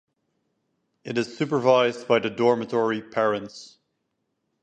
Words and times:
It 1.03 1.15
is 1.19 1.37
supervised 1.37 2.07
by 2.07 2.17
the 2.17 2.31
dormitory 2.31 3.03
parents. 3.03 3.77